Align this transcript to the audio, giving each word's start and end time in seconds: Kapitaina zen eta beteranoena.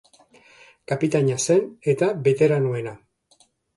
Kapitaina 0.91 1.37
zen 1.47 1.67
eta 1.93 2.07
beteranoena. 2.29 2.95